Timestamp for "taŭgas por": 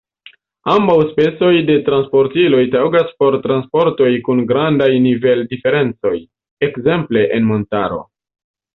2.77-3.39